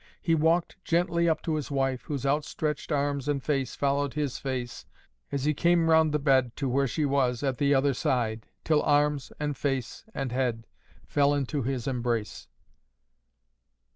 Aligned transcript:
He 0.19 0.33
walked 0.33 0.83
gently 0.83 1.29
up 1.29 1.43
to 1.43 1.53
his 1.53 1.69
wife, 1.69 2.01
whose 2.05 2.25
outstretched 2.25 2.91
arms 2.91 3.27
and 3.27 3.43
face 3.43 3.75
followed 3.75 4.15
his 4.15 4.39
face 4.39 4.87
as 5.31 5.45
he 5.45 5.53
came 5.53 5.91
round 5.91 6.11
the 6.11 6.17
bed 6.17 6.55
to 6.55 6.67
where 6.67 6.87
she 6.87 7.05
was 7.05 7.43
at 7.43 7.59
the 7.59 7.75
other 7.75 7.93
side, 7.93 8.47
till 8.63 8.81
arms, 8.81 9.31
and 9.39 9.55
face, 9.55 10.03
and 10.11 10.31
head, 10.31 10.65
fell 11.05 11.35
into 11.35 11.61
his 11.61 11.85
embrace. 11.87 12.47